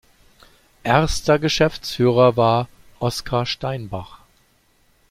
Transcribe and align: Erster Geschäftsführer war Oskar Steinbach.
Erster 0.81 1.37
Geschäftsführer 1.37 2.35
war 2.35 2.67
Oskar 2.97 3.45
Steinbach. 3.45 4.21